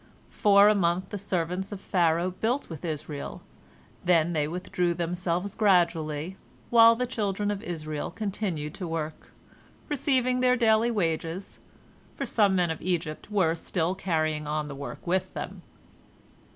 [0.31, 3.43] For a month the servants of Pharaoh built with Israel,
[4.03, 6.37] then they withdrew themselves gradually,
[6.71, 9.31] while the children of Israel continued to work,
[9.89, 11.59] receiving their daily wages,
[12.15, 15.61] for some men of Egypt were still carrying on the work with them.